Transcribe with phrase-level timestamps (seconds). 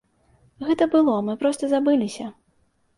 [0.69, 2.25] Гэта было, мы проста забыліся.